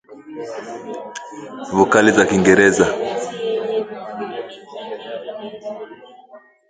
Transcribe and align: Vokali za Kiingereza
Vokali 1.75 2.11
za 2.15 2.25
Kiingereza 2.25 2.87